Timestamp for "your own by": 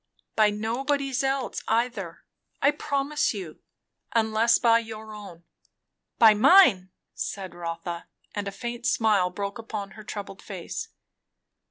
4.79-6.33